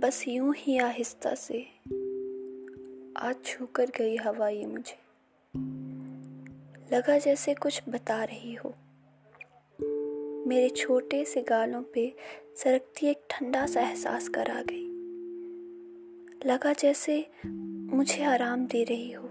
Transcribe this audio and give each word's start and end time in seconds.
बस 0.00 0.24
यूँ 0.28 0.54
ही 0.56 0.78
आहिस्ता 0.78 1.34
से 1.34 1.62
आज 3.16 3.36
छू 3.44 3.66
कर 3.66 3.86
गई 3.86 4.16
हवा 4.16 4.48
ये 4.48 4.66
मुझे। 4.66 4.98
लगा 6.96 7.18
जैसे 7.18 7.54
कुछ 7.54 7.82
बता 7.88 8.24
रही 8.24 8.54
हो। 8.54 8.74
मेरे 10.48 10.68
छोटे 10.68 11.24
से 11.24 11.42
गालों 11.42 11.82
पे 11.82 12.16
सरकती 12.56 13.06
एक 13.06 13.20
ठंडा 13.30 13.66
सा 13.66 13.80
एहसास 13.80 14.28
करा 14.28 14.62
गई। 14.62 14.86
लगा 16.48 16.72
जैसे 16.72 17.30
मुझे 17.94 18.24
आराम 18.24 18.66
दे 18.66 18.84
रही 18.84 19.12
हो। 19.12 19.28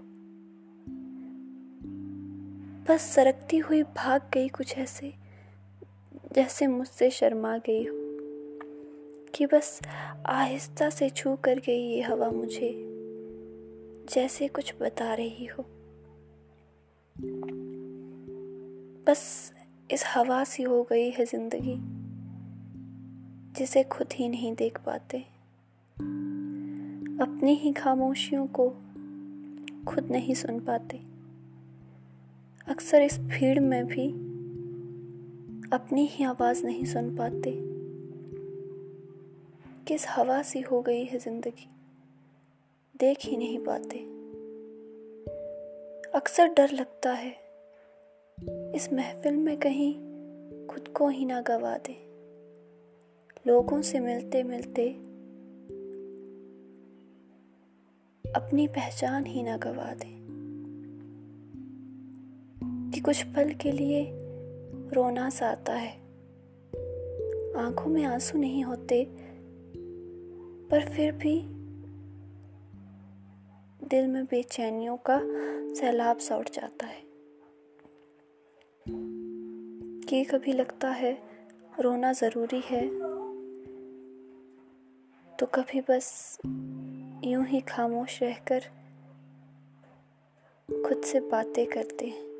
बस 2.88 3.00
सरकती 3.14 3.58
हुई 3.58 3.82
भाग 3.82 4.30
गई 4.34 4.48
कुछ 4.48 4.78
ऐसे, 4.78 5.14
जैसे 6.32 6.66
मुझसे 6.66 7.10
शर्मा 7.10 7.58
गई 7.58 7.84
हो। 7.84 7.99
कि 9.40 9.46
बस 9.46 9.80
आहिस्ता 10.26 10.90
से 10.90 11.10
छू 11.10 11.36
कर 11.36 11.58
गई 11.58 11.80
ये 11.80 12.02
हवा 12.02 12.30
मुझे 12.30 12.72
जैसे 14.14 14.48
कुछ 14.48 14.74
बता 14.80 15.14
रही 15.14 15.46
हो। 15.46 15.64
बस 19.06 19.52
इस 19.90 20.04
हवा 20.06 20.44
सी 20.44 20.62
हो 20.62 20.82
गई 20.82 21.10
है 21.10 21.24
ज़िंदगी, 21.24 21.76
जिसे 23.58 23.82
खुद 23.82 24.06
ही 24.12 24.28
नहीं 24.28 24.54
देख 24.54 24.78
पाते। 24.78 25.18
अपनी 27.22 27.54
ही 27.54 27.72
खामोशियों 27.72 28.46
को 28.46 28.68
खुद 29.88 30.08
नहीं 30.10 30.34
सुन 30.34 30.60
पाते। 30.60 31.00
अक्सर 32.68 33.02
इस 33.02 33.18
भीड़ 33.18 33.60
में 33.60 33.86
भी 33.86 34.10
अपनी 35.72 36.06
ही 36.06 36.24
आवाज़ 36.24 36.64
नहीं 36.66 36.84
सुन 36.84 37.16
पाते। 37.16 37.69
किस 39.90 40.08
हवा 40.08 40.42
सी 40.42 40.60
हो 40.60 40.82
गई 40.82 41.04
है 41.04 41.18
ज़िंदगी? 41.18 41.70
देख 43.00 43.18
ही 43.24 43.36
नहीं 43.36 43.58
पाते। 43.58 43.98
अक्सर 46.10 46.46
डर 46.46 46.70
लगता 46.70 47.12
है। 47.12 47.30
इस 48.74 48.88
महफिल 48.92 49.36
में 49.36 49.56
कहीं 49.56 49.94
खुद 50.66 50.88
को 50.88 51.08
ही 51.08 51.24
ना 51.24 51.40
गवा 51.40 51.78
दे। 51.78 52.10
लोगों 53.46 53.82
से 53.82 54.00
मिलते 54.00 54.42
मिलते 54.42 54.90
अपनी 58.32 58.68
पहचान 58.68 59.26
ही 59.26 59.42
ना 59.42 59.56
गवा 59.56 59.94
दे। 59.94 60.16
कि 62.90 63.00
कुछ 63.00 63.22
पल 63.22 63.52
के 63.52 63.72
लिए 63.72 64.06
रोना 64.94 65.30
सा 65.30 65.50
आता 65.50 65.72
है। 65.72 66.00
आँखों 67.56 67.90
में 67.90 68.04
आँसू 68.04 68.38
नहीं 68.38 68.64
होते 68.64 69.29
पर 70.70 70.88
फिर 70.90 71.12
भी 71.12 71.40
दिल 73.88 74.06
में 74.06 74.24
बेचैनियों 74.24 74.96
का 74.96 75.20
सैलाब 75.74 76.18
सा 76.18 76.36
उठ 76.36 76.50
जाता 76.50 76.86
है। 76.86 77.02
कि 80.08 80.24
कभी 80.24 80.52
लगता 80.52 80.90
है 80.90 81.18
रोना 81.80 82.12
ज़रूरी 82.12 82.60
है 82.64 82.88
तो 85.36 85.46
कभी 85.46 85.80
बस 85.80 86.38
यूँ 87.24 87.46
ही 87.46 87.60
खामोश 87.60 88.22
रहकर 88.22 88.60
खुद 90.88 91.02
से 91.04 91.20
बातें 91.20 91.66
करते 91.66 92.06
हैं। 92.06 92.30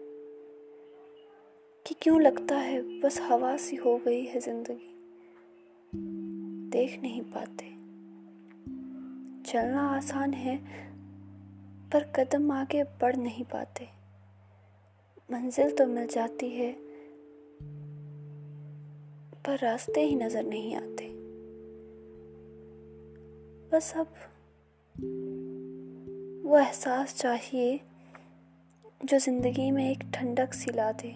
कि 1.86 1.94
क्यों 1.94 2.20
लगता 2.22 2.56
है 2.56 3.00
बस 3.00 3.20
हवा 3.20 3.56
सी 3.56 3.76
हो 3.76 3.98
गई 3.98 4.24
है 4.24 4.40
ज़िंदगी, 4.40 4.94
देख 6.70 7.00
नहीं 7.02 7.22
पाते। 7.22 7.69
चलना 9.50 9.82
आसान 9.88 10.34
है, 10.34 10.56
पर 11.92 12.02
कदम 12.16 12.50
आगे 12.52 12.82
बढ़ 12.84 13.16
नहीं 13.16 13.44
पाते। 13.44 13.88
मंजिल 15.32 15.70
तो 15.70 15.86
मिल 15.86 16.06
जाती 16.06 16.50
है, 16.50 16.72
पर 19.46 19.58
रास्ते 19.58 20.00
ही 20.00 20.14
नज़र 20.14 20.44
नहीं 20.44 20.74
आते। 20.76 21.08
बस 23.72 23.92
अब 23.96 24.14
वो 26.46 26.58
एहसास 26.58 27.14
चाहिए, 27.14 27.80
जो 29.04 29.18
ज़िंदगी 29.18 29.70
में 29.70 29.90
एक 29.90 30.10
ठंडक 30.14 30.54
सी 30.54 30.72
ला 30.72 30.92
दे। 30.92 31.14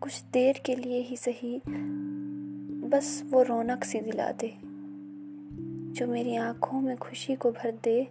कुछ 0.00 0.22
देर 0.22 0.62
के 0.66 0.74
लिए 0.74 1.00
ही 1.00 1.16
सही, 1.16 1.60
बस 2.88 3.22
वो 3.26 3.42
रौनक 3.42 3.84
सी 3.84 4.00
दिला 4.00 4.30
दे। 4.32 4.67
जो 5.98 6.06
मेरी 6.06 6.36
आँखों 6.36 6.80
में 6.80 6.96
खुशी 6.96 7.34
को 7.36 7.50
भर 7.50 7.70
दे, 7.84 8.02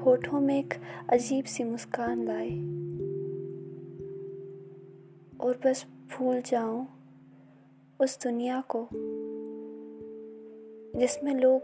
होठों 0.00 0.40
में 0.40 0.58
एक 0.58 0.74
अजीब 1.08 1.44
सी 1.44 1.64
मुस्कान 1.64 2.24
लाए। 2.24 2.50
और 5.38 5.60
बस 5.64 5.86
भूल 6.12 6.40
जाऊँ 6.40 6.86
उस 8.00 8.22
दुनिया 8.22 8.64
को, 8.68 8.88
जिसमें 11.00 11.34
लोग 11.34 11.62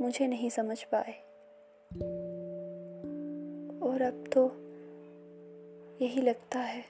मुझे 0.00 0.26
नहीं 0.26 0.50
समझ 0.50 0.82
पाए। 0.94 1.12
और 3.80 4.02
अब 4.02 4.24
तो 4.32 4.50
यही 6.04 6.20
लगता 6.20 6.58
है 6.58 6.84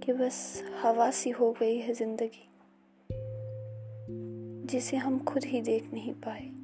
कि 0.00 0.12
बस 0.12 0.64
हवा 0.82 1.10
सी 1.10 1.30
हो 1.30 1.52
गई 1.52 1.76
है 1.76 1.94
ज़िंदगी। 1.94 2.48
जिसे 4.66 4.96
हम 4.96 5.18
खुद 5.18 5.44
ही 5.44 5.60
देख 5.60 5.92
नहीं 5.92 6.12
पाए। 6.12 6.55